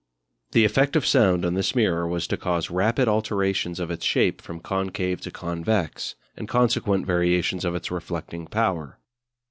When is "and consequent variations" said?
6.35-7.63